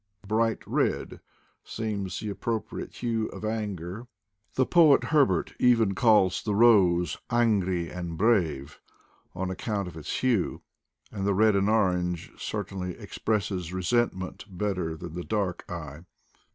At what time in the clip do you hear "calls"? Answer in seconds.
5.93-6.41